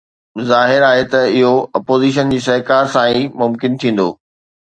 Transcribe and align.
ظاهر 0.49 0.81
آهي 0.91 1.03
ته 1.11 1.21
اهو 1.39 1.53
اپوزيشن 1.79 2.33
جي 2.33 2.39
سهڪار 2.47 2.83
سان 2.95 3.07
ئي 3.17 3.23
ممڪن 3.43 3.71
ٿيندو. 3.85 4.09